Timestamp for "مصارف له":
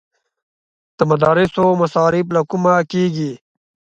1.81-2.41